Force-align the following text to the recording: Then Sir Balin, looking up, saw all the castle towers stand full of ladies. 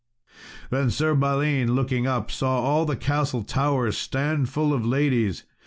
Then 0.71 0.89
Sir 0.89 1.13
Balin, 1.13 1.75
looking 1.75 2.07
up, 2.07 2.31
saw 2.31 2.59
all 2.59 2.85
the 2.85 2.95
castle 2.95 3.43
towers 3.43 3.99
stand 3.99 4.49
full 4.49 4.73
of 4.73 4.83
ladies. 4.83 5.43